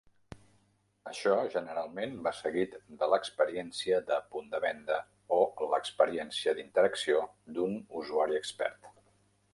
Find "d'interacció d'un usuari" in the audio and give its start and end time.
6.61-8.41